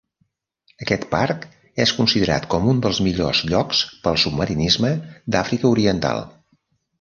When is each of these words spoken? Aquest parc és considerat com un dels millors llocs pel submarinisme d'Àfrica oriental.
Aquest 0.83 1.03
parc 1.09 1.43
és 1.85 1.93
considerat 1.97 2.47
com 2.53 2.65
un 2.71 2.79
dels 2.85 3.01
millors 3.09 3.43
llocs 3.51 3.83
pel 4.07 4.19
submarinisme 4.23 4.91
d'Àfrica 5.37 5.71
oriental. 5.77 6.27